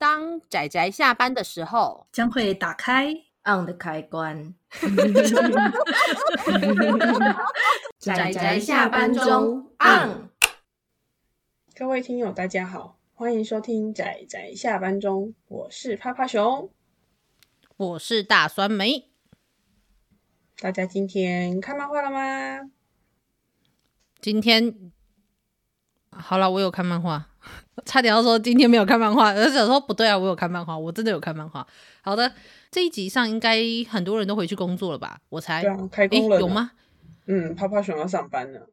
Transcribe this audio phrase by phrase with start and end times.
[0.00, 3.12] 当仔仔下班的时候，将会打开
[3.44, 4.54] on 的开关。
[7.98, 10.30] 仔仔下班中 on。
[11.74, 16.70] 各位听友，大家好，欢迎收听仔仔下班中，我是趴趴熊，
[17.76, 19.10] 我是大酸梅。
[20.60, 22.70] 大家今天看漫画了吗？
[24.18, 24.90] 今天
[26.10, 27.26] 好了，我有看漫画。
[27.84, 31.66] 差点要说今天没有看漫画，而且说不对啊，我有看漫画，我真的有看漫画。
[32.02, 32.32] 好的，
[32.70, 35.20] 这一集上应该很多人都回去工作了吧？
[35.28, 36.72] 我才，对啊，开工了，有吗？
[37.26, 38.68] 嗯，泡泡熊要上班了。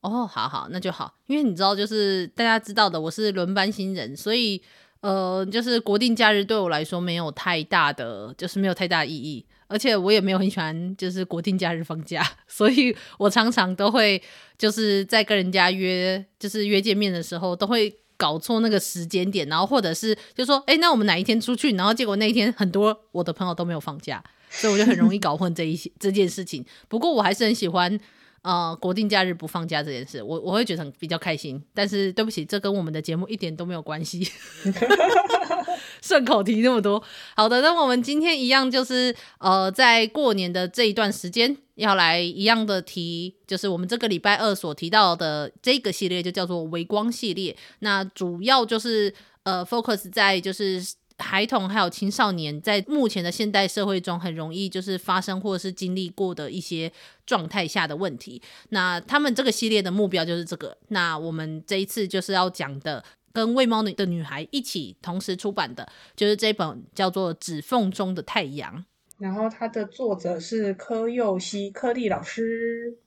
[0.00, 4.62] 哦，好好，那就好，因为你知道，就是大家知道的，我是轮班新人，所以
[5.00, 9.44] 呃，就是国定假日对我来说没有太大的，就是没有太大意义。
[9.68, 14.22] 而且我也没有很喜欢，就是国定假日放假， 所以我常常都会
[14.56, 21.72] 就是在跟人家约，就是约见面的时候，都会搞错那个时间点，然后或者是就说，哎，那我们哪一天出去？
[21.76, 26.64] 然后结果那一天很多我的朋友都没有放假，所以我就很容易搞混这一些 这件事情。
[26.88, 27.98] 不过我还是很喜欢。
[28.46, 31.60] 呃，国定假日不放假这件事，我我会觉得很比较开心。
[31.74, 34.24] 但是对不起，这跟我们的节目一点都没有关系。
[36.00, 37.02] 顺口提那么多，
[37.34, 47.56] 好的，那我们今天一样就是呃，在过年的这一段时间要来一样的提，就是我们这个礼拜二所提到的这个系列就叫做微光系列。
[47.80, 50.80] 那主要就是呃，focus 在就是。
[51.18, 56.92] 孩童还有青少年在目前的现代社会中，很容易就是发生或者是经历过的一些
[57.24, 58.40] 状态下的问题。
[58.68, 60.76] 那他们这个系列的目标就是这个。
[60.88, 68.76] 那我们这一次就是要讲的，跟喂猫的女孩一起同时出版的，就是这本叫做《指缝中的太阳》。
[69.18, 72.98] 然后它的作者是柯佑熙柯利老师。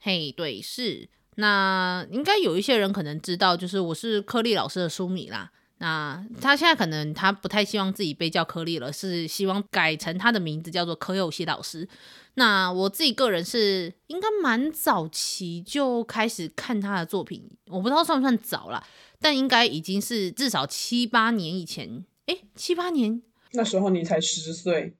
[0.00, 1.08] 嘿，对，是。
[1.34, 5.50] 那应该有一些人可能知道，就是我是柯利老师的书迷啦。
[5.82, 11.88] 那他现在可能他不太希望自己被叫柯利了，是希望改成他的名字叫做柯佑熙老师。
[12.34, 18.86] 那我自己个人是应该蛮早期就开始看他的作品，我不知道算不算早啦，
[19.18, 22.04] 但应该已经是至少七八年以前。
[22.26, 23.22] 诶，七八年？
[23.52, 24.94] 那时候你才十岁。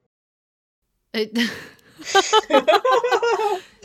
[1.13, 1.27] 诶，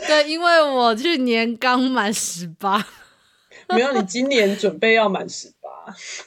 [0.07, 2.87] 对，因为我去年刚满十八。
[3.69, 5.51] 没有，你今年准备要满十。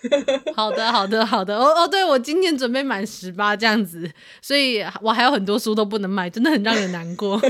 [0.55, 1.57] 好的，好的，好的。
[1.57, 4.11] 哦哦，对，我今年准备满十八这样子，
[4.41, 7.41] 所以我还有很多书都不能买，真的很让人难过。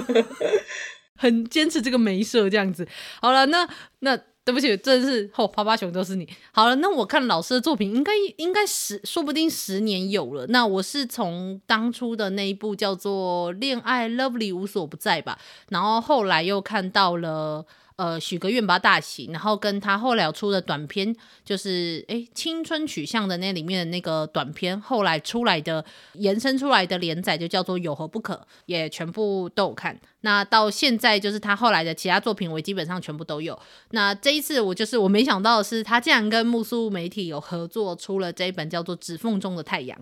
[1.17, 2.87] 很坚持这个没设这样子。
[3.21, 3.69] 好了，那
[4.01, 6.29] 那对不起，真的是哦，趴趴熊都是你。
[6.53, 10.47] 好了，那我看老师的作品应该应该十，说不定十年有了。
[10.49, 15.39] 那我是从当初的那一部叫做《恋爱 Lovely 无所不在》吧，
[15.71, 17.67] 然后后来又看到了。
[17.99, 30.01] 呃，许个愿吧，大喜，然后跟他后来出的短片，就是诶青春取向的那里面的那个短片，后来出来的延伸出来的连载就叫做有何不可，也全部都有看。
[30.21, 33.59] 那到现在就是他后来的其他作品，我基本上全部都有。
[33.91, 39.99] 那这一次我就是我没想到的是，他竟然跟木苏媒体有合作，出了这一本叫做《指缝中的太阳》。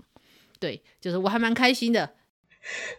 [0.60, 2.10] 对，就是我还蛮开心的。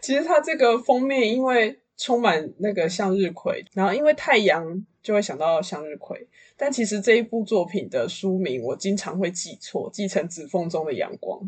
[0.02, 1.78] 其实他这个封面，因为。
[1.98, 11.40] 充满那个向日葵，然后因为太阳就会想到向日葵，但其实这一部作品的书名我经常会记错，记成指缝中的阳光，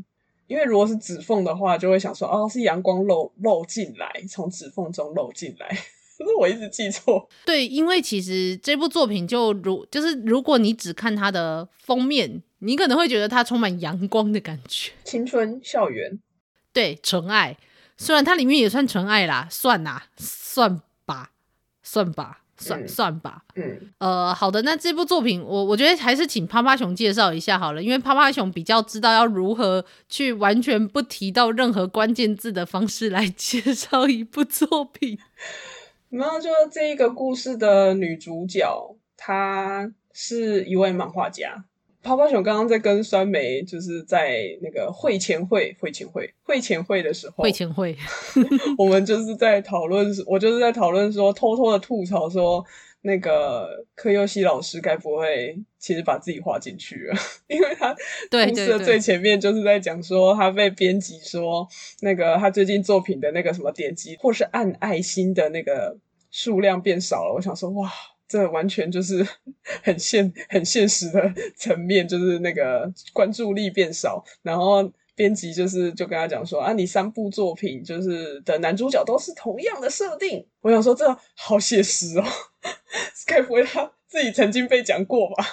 [0.48, 5.68] 因为如果是指缝的话，就会想说哦，是阳光漏漏进来，从指缝中漏进来，
[6.18, 7.28] 可是我一直记错。
[7.46, 16.18] 对，因为其实这部作品就如就是如果你只看它的封面，你可能会觉得它充满阳光的感觉，青春校园，
[16.72, 17.56] 对，纯爱。
[17.96, 20.06] 虽然它里面也算纯爱啦，算啦，
[20.52, 21.30] 算吧，
[21.80, 23.44] 算吧，算算吧。
[23.54, 35.16] 嗯，呃，好的，那这部作品，我我觉得还是请趴趴熊介绍一下好了，因为趴趴熊比较知道要如何去完全不提到任何关键字的方式来介绍一部作品。
[36.10, 41.64] 然后就这一个故事的女主角，她是一位漫画家。
[42.02, 47.96] 趴趴熊刚刚在跟酸梅，就是在那个会前会、会前会、会前会的时候，会前会，
[48.78, 52.64] 我们就是在讨论，我就是在讨论说，偷偷的吐槽说，
[53.02, 57.14] 那个柯佑熙老师该不会其实把自己画进去了？
[57.48, 57.94] 因为他
[58.30, 61.68] 故事的最前面就是在讲说，他被编辑说，
[62.00, 65.98] 那个他最近作品的那个什么点击或是按爱心的那个
[66.30, 67.34] 数量变少了。
[67.34, 67.90] 我想说，哇。
[68.30, 69.26] 这完全就是
[69.82, 81.04] 很现很现实的层面，就是那个关注力变少，然后编辑就是就跟他讲说啊，你三部作品就是的男主角都是同样的设定，我想说这
[81.34, 82.24] 好写实哦，
[83.26, 85.44] 该不会他自己曾经被讲过吧？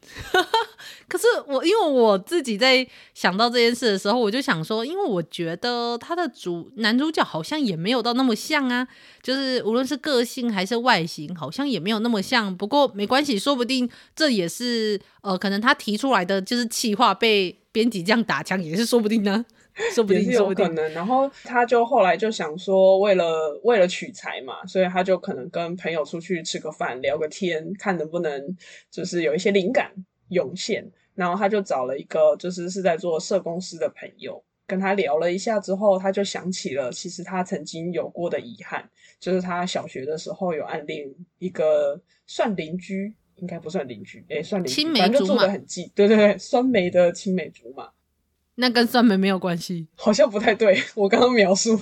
[1.08, 8.86] 可是我因为我自己在想到这件事的时候，我就想说，因为我觉得他的主男主角好像也没有到那么像啊，
[9.22, 12.54] 就是无论是个性还是外形，好像也没有那么像。
[12.56, 19.44] 不过没关系，说不定这也是呃，可能他提出来的就是气话被编辑这样打枪，也是说不定呢。
[19.94, 20.92] 说不定，是有可能。
[20.92, 28.42] 然后他就后来就想说，为了为了取材嘛，所以他就可能跟朋友出去吃个饭，聊个天，看能不能
[28.90, 29.92] 就是有一些灵感
[30.28, 30.90] 涌现。
[31.14, 38.88] 然后他就找了一个就是是在做社公司的朋友，跟他聊了一下之后，他就想起了其实他曾经有过的遗憾，
[39.18, 47.90] 就是他小学的时候有暗恋一个算邻居，应该不算邻居，诶，算邻居，反正就住得很近，对对对，酸梅的青梅竹马。
[48.54, 50.80] 那跟酸梅没有关系，好像不太对。
[50.94, 51.76] 我刚刚描述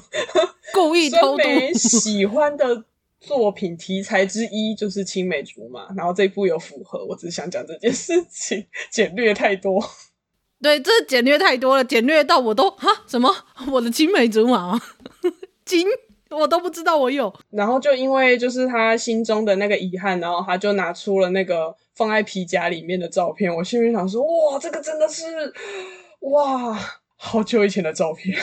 [0.72, 1.42] 故意 偷渡。
[1.42, 2.84] 酸梅喜欢的
[3.26, 7.04] 作品题材之一就是青梅竹马，然后这一部有符合。
[7.04, 9.82] 我只想讲这件事情，简略太多。
[10.62, 13.34] 对，这简略太多了，简略到我都哈什么
[13.72, 14.80] 我的青梅竹马
[15.66, 15.86] 金
[16.30, 17.34] 我都不知道我有。
[17.50, 23.52] 然后就因为就是他心中的那个遗憾，然后他就拿出了那个放在皮夹里面的照片。
[23.52, 25.24] 我心里想说，哇，这个真的是。
[26.20, 26.76] 哇，
[27.16, 28.36] 好久以前的照片，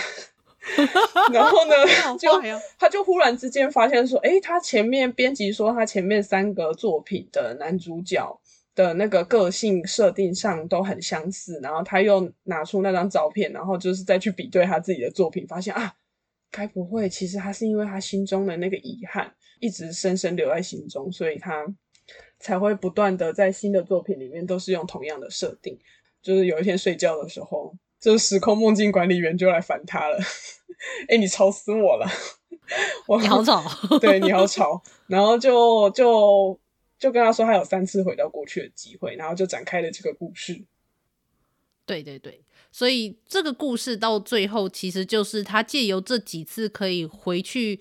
[1.33, 1.73] 然后呢，
[2.17, 2.29] 就
[2.77, 8.39] 他就忽然之间发现说，诶，他前面编辑说他前面三个作品的男主角
[8.73, 15.93] 的那个个性设定上都很相似，然后他又拿出那张照片，然后就是再去比对他自己的作品，发现啊，
[16.49, 21.65] 该不会其实他是因为他心中的那个遗憾一直深深留在心中，所以他
[22.39, 25.77] 才会不断的在新的作品里面都是用同样的设定。
[26.21, 30.17] 就是有一天睡觉的时候，就是时空梦境管理员就来烦他了。
[31.07, 32.05] 哎、欸，你吵死我了！
[33.07, 33.63] 我你好吵，
[34.01, 34.83] 对，你好吵。
[35.07, 36.59] 然后就就
[36.99, 40.65] 就跟他说，他有三次回到过去的机会，然后就展开了这个故事。
[41.85, 47.79] 对对对，所以这个故事到最后，其实就是他借由这几次可以回去。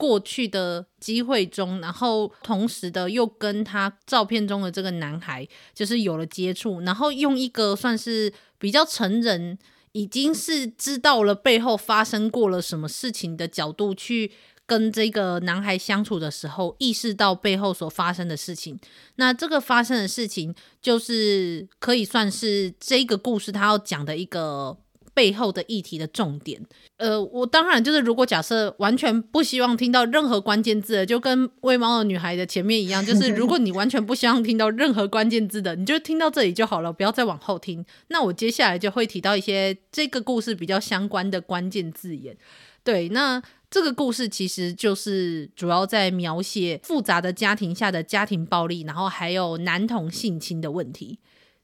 [0.00, 9.58] 过去的机会中，然后同时的又跟他照片中的这个男孩就是有了接触，然后用一个算是比较成人，
[9.92, 14.32] 已经是知道了背后发生过了什么事情的角度去
[14.64, 18.80] 跟这个男孩相处的时候，意识到背后所发生的事情。
[19.16, 24.78] 那这个发生的事情，就是可以算是这个故事他要讲的一个。
[25.12, 26.64] 背后的议题的重点，
[26.96, 37.84] 呃，我当然就是，如果假设完全不希望听到任何关键字的，就跟喂猫的女孩的前面一样，就是 如果你完全不希望听到任何关键字的，你就听到这里就好了，不要再往后听。
[38.08, 42.36] 那我接下来就会提到一些这个故事比较相关的关键字眼。
[42.82, 51.18] 对，那这个故事其实就是主要在描写复杂的家庭下的家庭暴力，然后还有男童性侵的问题。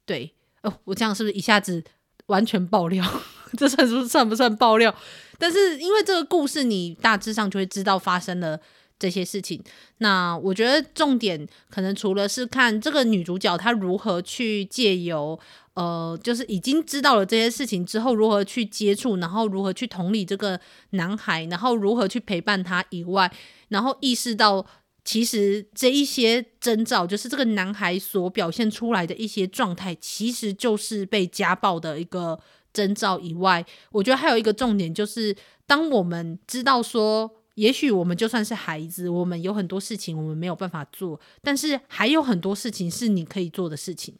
[0.05, 1.83] 对，哦，我这样是不是一下子
[2.27, 3.05] 完全爆料？
[3.57, 4.95] 这算是算不算爆料？
[5.39, 8.59] 但是因为这个故事，你大致上就会知道发生了
[8.99, 9.63] 这些事情。
[9.99, 15.39] 那我觉得重点可能除了是看这个女主角她如何去借由
[15.75, 20.59] 呃，就是已经知道了这些事情之后，如何去接触，然后如何去同理这个
[20.91, 23.31] 男孩，然后如何去陪伴他以外，
[23.69, 24.65] 然后意识到
[25.07, 32.39] 其实这一些征兆，就是这个男孩所表现出来的一些状态，其实就是被家暴的一个。
[32.73, 35.35] 征兆以外，我觉得还有一个重点，就是
[35.67, 44.15] 当我们知道说，也许我们就算是孩子，我们有很多事情我们没有办法做，但是还有很多事情是你可以做的事情。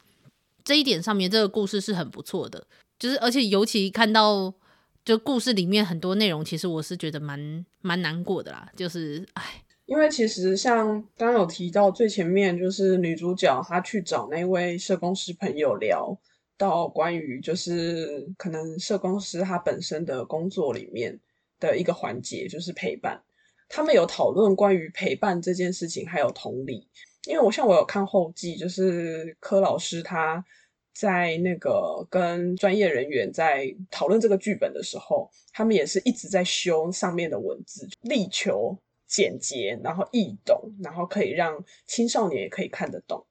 [0.63, 2.65] 这一点上面，这个故事是很不错的。
[2.97, 4.51] 就是而且尤其看到，
[5.05, 8.67] 就故事里面很多内容，其实我是觉得蛮蛮难过的啦。
[8.75, 10.85] 就是哎，因为其实像
[11.17, 16.15] 刚刚有提到最前面，就是女主角她去找那位社工师朋友聊。
[16.59, 21.19] 到关于就是可能社工师他本身的工作里面
[21.59, 23.21] 的一个环节，就是陪伴。
[23.69, 26.87] 他们有讨论关于陪伴这件事情，还有同理。
[27.27, 30.43] 因为我像我有看后记，就是柯老师他
[30.95, 38.75] 在那个跟专业人员在讨论这个剧本的时候，他们也是一直在修上面的文字，力求
[39.07, 43.25] 简洁，然后易懂，然后可以让青少年也可以看得懂。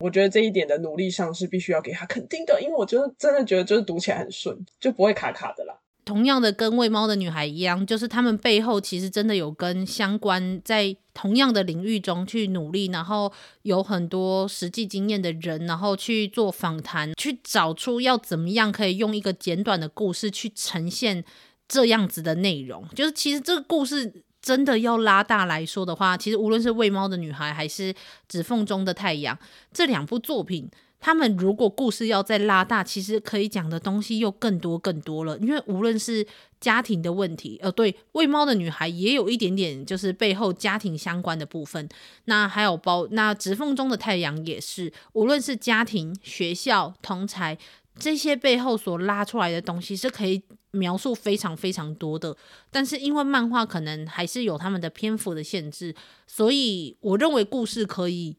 [0.00, 5.78] 我觉得这一点的努力上是必须要给他肯定的，因为我觉得真的觉得就是读起来很顺，就不会卡卡的啦。
[6.06, 13.30] 同样的，跟喂猫的女孩一样，就是他们背后其实真的有跟相关在同样的领域中去努力，然后
[13.62, 21.22] 有很多实际经验的人，然后去做访谈，去找出要怎么样可以用一个简短的故事去呈现
[21.68, 22.88] 这样子的内容。
[22.96, 24.24] 就是其实这个故事。
[24.42, 27.92] 真的要拉大来说的话，其实无论是《喂猫的女孩》还是
[28.28, 29.36] 《指缝中的太阳》
[29.72, 35.38] 这两部作品，他们如果故事要再拉大，其实可以讲的东西又更多更多了。
[35.38, 36.26] 因为无论是
[36.60, 41.88] 家庭的问题，呃，对，喂猫的女孩也有一点点就是背后家庭相关的部分。
[42.24, 47.56] 那还有包，那指缝中的太阳也是，无论是家庭、学校、同才
[47.98, 52.36] 这些背后所拉出来的东西，是可以描述非常非常多的。
[52.70, 55.94] 但是因为漫画可能还是有他们的篇幅的限制，
[56.26, 58.36] 所以我认为故事可以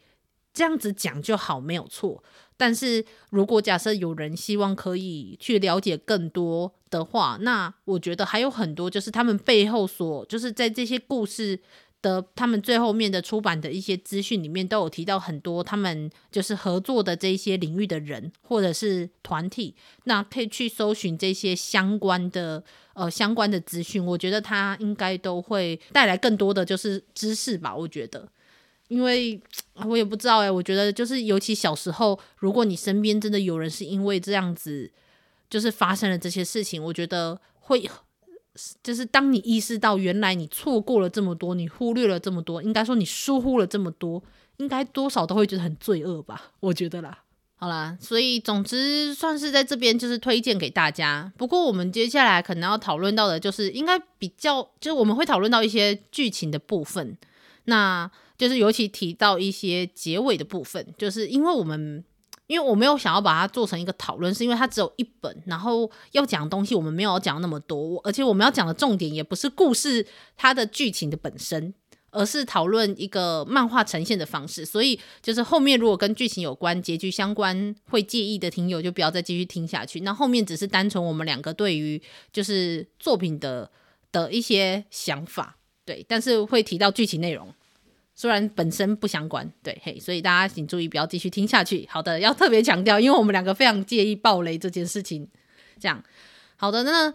[0.54, 2.24] 这样子讲就好，没有错。
[2.58, 11.60] 但是如果假设有人希望可以去了解更多的话，那我觉得还有很多，就是他们背后所就是在这些故事
[12.02, 28.28] 的他们最后面的出版的一些资讯里面，都有提到很多他们就是合作的这些领域的人或者是团体，那可以去搜寻这些相关的呃相关的资讯，我觉得他应该都会带来更多的就是知识吧，我觉得。
[28.88, 29.42] 因为
[29.86, 34.92] 我也不知道哎，我觉得就是尤其小时候，如果你身边真的有人是因为这样子，
[35.50, 37.90] 就是发生了这些事情，我觉得会，
[38.84, 44.22] 就是当你意识到原来你错过了这么多，你忽略了这么多，应该说你疏忽了这么多，
[44.58, 46.52] 应该多少都会觉得很罪恶吧？
[46.60, 47.24] 我觉得啦。
[47.56, 51.32] 好啦，所以总之算是在这边就是推荐给大家。
[51.38, 57.16] 不过我们接下来可能要讨论到的就是，应该比较就是我们会讨论到一些剧情的部分。
[57.66, 62.04] 那就是尤其提到一些结尾的部分，就是因为我们，
[62.52, 70.06] 因为我没有想要把它做成一个讨论，是因为它只有一本，然后要讲的东西我们没有讲那么多，而且我们要讲的重点也不是故事
[70.36, 71.74] 它的剧情的本身，
[72.10, 74.66] 而是讨论一个漫画呈现的方式。
[74.66, 80.02] 所以就是后面如果跟剧情有关、结局相关会介意的听友，就不要再继续听下去。
[80.02, 82.02] 那后面只是单纯我们两个对于
[82.34, 83.72] 就是作品的
[84.12, 85.56] 的一些想法，
[85.86, 87.54] 对，但是会提到剧情内容。
[88.22, 91.88] 虽然本身不相关，对嘿，所以大家请注意，不要继续听下去。
[91.90, 95.28] 好的，要特别强调，因为我们两个非常介意爆雷这件事情。
[95.80, 96.04] 这样，
[96.56, 97.12] 好的，那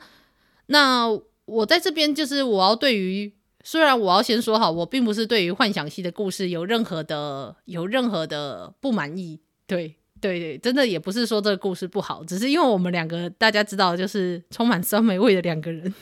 [0.66, 1.06] 那
[1.44, 3.32] 我在这边就是我要对于，
[3.62, 9.38] 虽然我要先说好，我并不是对于幻想系的故事有任何的有任何的不满意。
[9.68, 15.94] 对对对，真的也不是说这个故事不好，只是因为我们两个大家知道，就是充满酸梅味的两个人，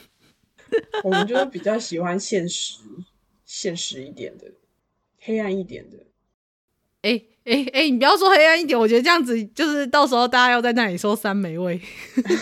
[1.05, 2.79] 我们就是比较喜欢现实、
[3.45, 4.47] 现实一点的。
[5.25, 5.97] 黑暗一点的，
[7.03, 11.81] 哎哎哎，你不要说黑暗一点，我觉得这样子就是到时候大家要在那里说酸梅味。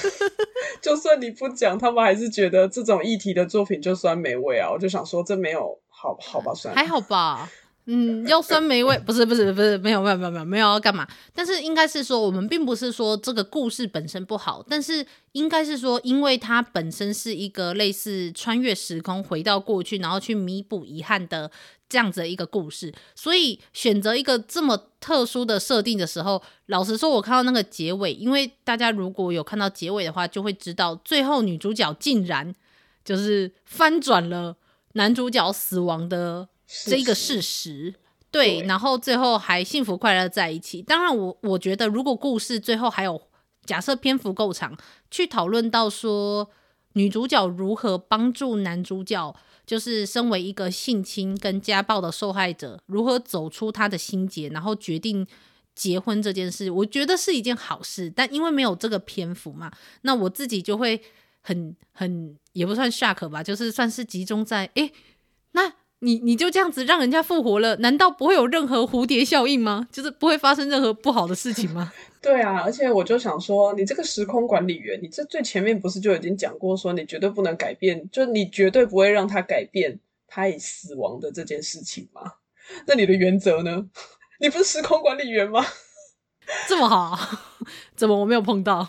[0.82, 4.68] 就算你不讲，他们还是觉得这种议题的作品就酸梅味啊。
[4.70, 7.48] 我就想说，这没有好好吧，算了，还好吧。
[7.86, 11.06] 嗯，要酸梅味 不是不是不是没有没有没有没有没有要干嘛？
[11.34, 21.50] 但是应该是说，我们并不是说这个故事本身不好，但是应该是说，因为它本身是一个类似穿越时空回到过去，然后去弥补遗憾的
[21.92, 32.54] 这样子的一个故事，所以选择一个这么特殊的设定的时候，老实说，我看到那个结尾，因为大家如果有看到结尾的话，就会知道最后女主角竟然
[33.04, 34.56] 就是翻转了
[34.94, 36.49] 男主角死亡的。
[36.87, 37.92] 这一个事实，
[38.30, 40.80] 对，对，然后最后还幸福快乐在一起。
[40.80, 43.20] 当然我，我我觉得如果故事最后还有
[43.66, 44.75] 假设篇幅够长，
[45.11, 46.49] 去讨论到说
[46.94, 55.26] 女主角如何帮助男主角，就是身为一个性侵跟家暴的受害者，如何走出他的心结，然后决定
[55.75, 58.11] 结婚这件事，我觉得是一件好事。
[58.14, 61.00] 但因为没有这个篇幅嘛，那我自己就会
[61.40, 64.92] 很很也不算 shock 吧，就是算是集中在诶
[65.52, 65.73] 那。
[66.02, 69.87] 你你就这样子让人家复活了，难道不会有任何蝴蝶效应吗？
[69.92, 71.92] 就是不会发生任何不好的事情吗？
[72.21, 82.23] 对啊，而且我就想说，你这个时空管理员，你这最前面不是就已经讲过，说你绝对不能改变，就你绝对不会让他改变他已死亡的这件事情吗？
[82.87, 83.87] 那你的原则呢？
[84.40, 85.64] 你不是时空管理员吗？
[86.68, 87.18] 这么好，
[87.94, 88.88] 怎么我没有碰到？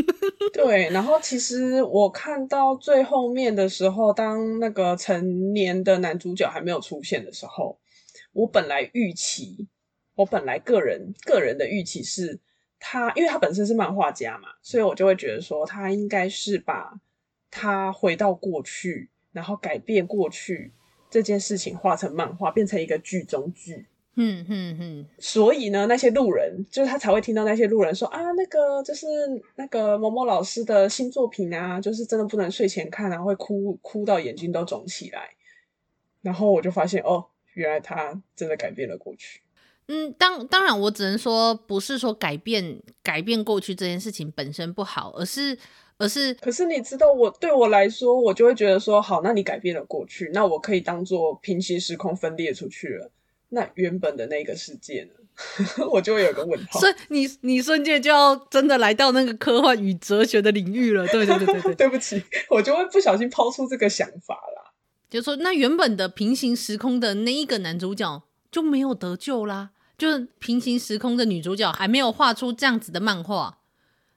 [0.52, 7.78] 对，然后其实我看到最后面的时候，当那个成年的男主角还没有出现的时候，
[8.32, 9.68] 我本来预期，
[10.14, 12.40] 我本来个人个人的预期是
[12.78, 16.94] 他，因为他本身是漫画家嘛，所以我就会觉得说他应该是把
[17.50, 20.72] 他回到过去，然后改变过去
[21.10, 23.86] 这件事情画成漫画，变成一个剧中剧。
[24.16, 29.06] 嗯嗯嗯，所以呢，那些路人就是他才会听到那些路人说啊，那个就是
[29.56, 35.30] 那个某某老师的新作品啊，就是真的不能睡前看啊，会哭哭到眼睛都肿起来。
[36.22, 39.40] 然后我就发现哦，原来他真的改变了过去。
[39.88, 45.58] 嗯，当当然，我只能说不是说改变改变过去这件事情本身不好，而是
[45.98, 53.10] 而是，可是你知道我，我对我来说，我就会觉得说，好，那你改变了过去，那我可以当做平行时空分裂出去了。
[53.54, 55.10] 那原本的那个世界呢？
[55.90, 56.78] 我就会有个问号。
[56.78, 61.06] 所以你你瞬间就要真的来到那个科幻与哲学的领域了。
[61.08, 64.72] 对对对对对， 对不起，我就会不小心抛出这个想法啦。
[65.10, 69.70] 就是说，那原本的平行时空的那一个男主角就没有得救啦。
[69.96, 73.58] 就是平行时空的女主角还没有画出这样子的漫画，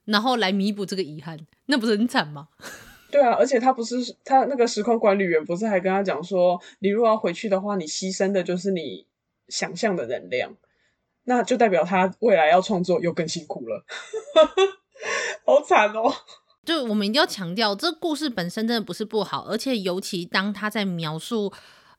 [0.06, 2.48] 然后来弥补这个遗憾，那不是很惨吗？
[3.12, 9.06] 对啊，而且他不是他那个时空管理员不是还跟他讲说，你如果要回去的话，你牺牲的就是你
[9.50, 10.56] 想象的能量，
[11.24, 13.86] 那就代表他未来要创作又更辛苦了，
[15.46, 16.14] 好惨哦！
[16.66, 21.52] 就我们一定要强调，这故事本身真的不是不好，而且尤其当他在描述，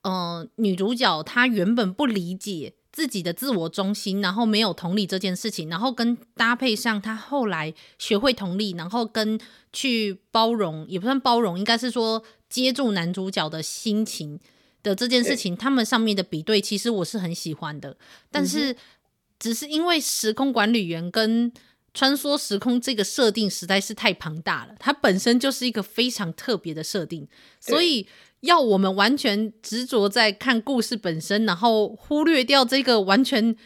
[0.03, 2.75] 嗯、女主角她原本不理解。
[2.91, 9.39] 自己的自我中心，然后没有同理这件事情，然后跟搭配上她后来学会同理，然后跟
[9.73, 14.41] 去包容，也不算包容，应该是说接住男主角的心情
[14.89, 17.97] 的这件事情，他们上面的比对，其实我是很喜欢的。
[18.31, 18.75] 但是，
[19.39, 21.53] 只是因为时空管理员跟
[21.95, 27.29] 穿梭时空这个设定实在是太庞大了，它本身就是一个非常特别的设定，
[27.61, 28.09] 所以。
[28.43, 33.57] 要我们完全执着在看故事本身，然后忽略掉这个完全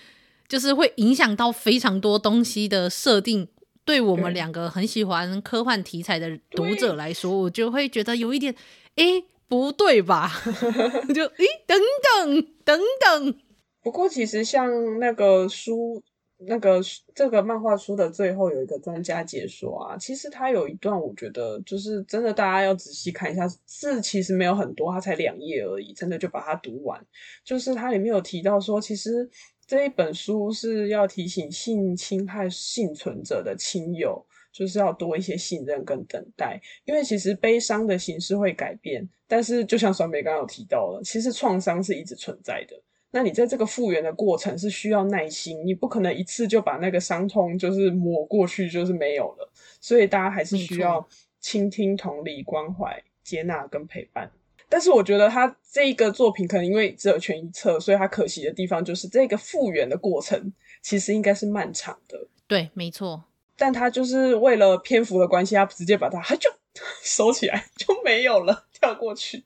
[0.49, 3.47] 就是会影响到非常多东西的设定，
[3.85, 8.55] 对我们两个很喜欢科幻题材的读者来说，我就会觉得有一点，
[8.95, 10.31] 诶，不对吧？
[11.15, 11.81] 就诶，等
[12.25, 13.35] 等等等。
[13.83, 16.03] 不过其实像那个书。
[16.45, 16.81] 那个
[17.15, 27.01] 这个漫画书的最后有一个专家解说啊，其实他有一段我觉得就是真的，大家要仔细看一下，字其实没有很多，它才两页而已，真的就把它读完。
[27.45, 29.31] 就是它里面有提到说，其实
[29.67, 42.81] 这一本书是要提醒性侵害幸存者的亲友，就是要多一些信任跟等待，因为其实悲伤的形式会改变，但是就像酸梅刚刚有提到了，其实创伤是一直存在的。
[43.15, 49.53] 那你在这个复原的过程是需要耐心，你不可能一次就把那个伤痛就是抹过去，就是没有了。
[49.81, 51.07] 所以大家还是需要
[51.39, 54.31] 倾听、同理、关怀、接纳跟陪伴。
[54.73, 62.19] 但是我觉得他这一个作品可能因为只有全一册，所以他可惜的地方就是这个复原的过程其实应该是漫长的。
[62.47, 63.25] 对，没错。
[63.55, 66.49] 但他就是为了篇幅的关系，他直接把它就
[67.05, 69.45] 收起来就没有了，跳过去。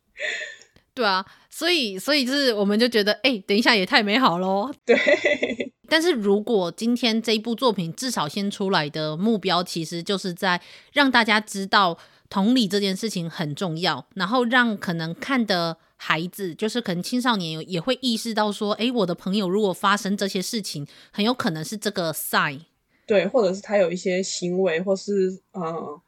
[0.94, 4.72] 对啊，所以所以就是，我们就觉得，哎、欸，等一下也太美好喽。
[4.84, 4.96] 对。
[5.90, 10.60] 但是如果今天这一部作品至少先出来的目标，其实就是在
[10.92, 22.60] 让大家知道同理这件事情很重要，然后让可能看的孩子，就是可能青少年也会意识到说，哎、欸，我的朋友如果发生这些事情，很有可能是这个 sign。
[23.06, 26.00] 对，或者是他有一些行为，或是呃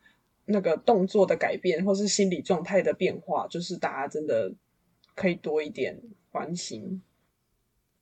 [0.47, 4.53] 那个动作的改变，或是心理状态的变化，就是大家真的。
[5.21, 6.01] 可以多一点
[6.31, 7.03] 关心，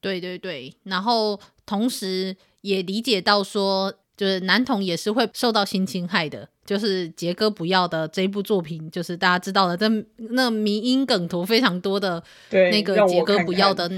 [0.03, 9.87] 对对对，然后同时也理解到说，就是男童也是会受到性侵害的，就是杰哥不要的这一部作品，就是大家知道的，这
[10.31, 13.89] 那迷因梗图非常多的，那个杰哥不要的，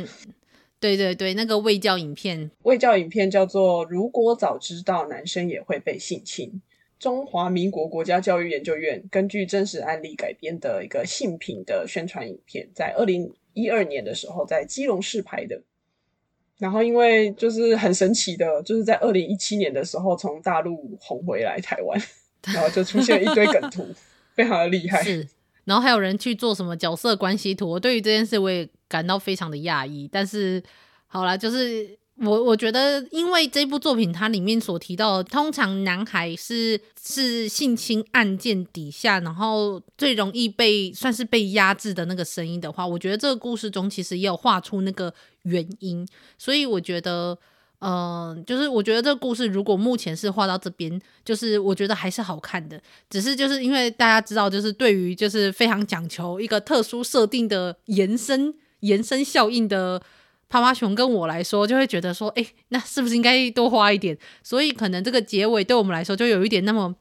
[0.81, 6.49] 对对对，那个卫教影片，卫教影片叫做《如果早知道男生也会被性侵》。
[6.99, 15.63] 中华民国国家教育研究院根据真实案例改编的一个性品的宣传影片，在二零一二年的时候在基隆市拍的。
[16.59, 22.01] 然后因为就是很神奇的，就是在二零一七年的时候从大陆红回来台湾，
[22.53, 23.87] 然后就出现一堆梗图，
[24.35, 25.03] 非常的厉害。
[25.03, 25.27] 是，
[25.65, 30.09] 然后还有人去做什么角色关系图，我对于这件事我也感到非常的讶异。
[30.11, 30.63] 但是
[31.07, 31.97] 好啦，就是。
[32.21, 45.15] 我我觉得，因为这部作品它里面所提到的，通常男孩是是性侵案件底下，然后最容易被算是被压制的那个声音的话，我觉得这个故事中其实也有画出那个
[45.49, 46.07] 原因，
[46.37, 47.39] 所以我觉得，
[47.81, 52.81] 嗯、就是我觉得这个故事如果目前是画到这边，就是我觉得还是好看的，
[53.11, 60.03] 只是就是因为大家知道，就是对于就是非常讲求一个特殊设定的延伸延伸效应的。
[60.51, 64.17] 趴趴熊跟我来说，就会觉得说，哎、那是不是应该多花一点？
[64.43, 66.95] 所以可能这个结尾对我们来说就有一点那么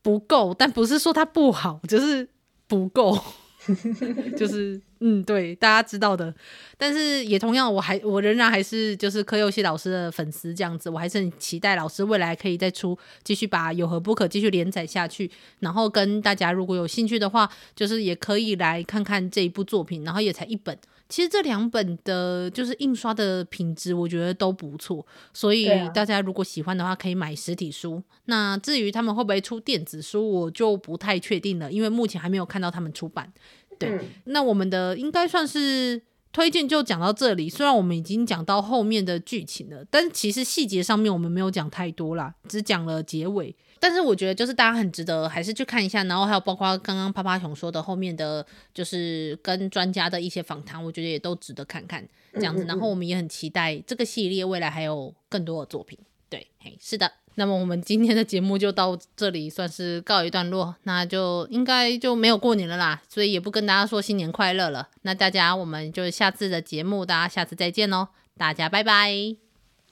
[0.00, 2.26] 不够，但不是说它不好，就是
[2.66, 3.22] 不够，
[4.36, 6.34] 就是嗯，对，大家知道的。
[6.78, 15.30] 但是也同样，我还我仍然还是就是柯佑熙老师的粉丝这样子，我还是很期待老师未来可以再出，继续把有何不可继续连载下去。
[15.58, 20.76] 然后跟大家如果有兴趣的话，就是也可以来看看这一部作品，然后也才一本。
[21.10, 28.02] 其实这两本的，就是印刷的品质，我觉得都不错，所以大家如果喜欢的话，可以买实体书。
[28.26, 33.30] 那至于他们会不会出电子书，我就不太确定了，因为目前还没有看到他们出版。
[33.78, 36.00] 对，嗯、那我们的应该算是
[36.32, 37.48] 推荐就讲到这里。
[37.48, 43.54] 虽然我们已经讲到后面的剧情了，但其实细节上面我们没有讲太多啦，只讲了结尾。
[43.82, 52.64] 但是我觉得就是大家很值得还是去看一下，然后还有包括刚刚趴趴熊说的后面的，就是跟专家的一些访谈，我觉得也都值得看看这样子。
[52.64, 55.98] 然后我们也很期待这个系列未来还有更多的作品。
[56.28, 57.10] 对，嘿，是的。
[57.36, 60.74] 那么我们今天的节目就到这里，算是告一段落。
[60.82, 64.88] 那就应该就没有过年了啦，所以也不跟大家说新年快乐了。
[65.02, 69.14] 那大家，我们就下次的节目，大家下次再见喽，大家拜拜，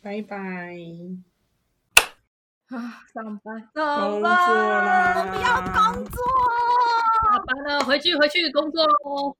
[0.03, 0.37] 拜拜。
[2.68, 6.20] 啊，上班，上班，我不要工作，
[7.22, 9.38] 下班了，回去回去工作喽。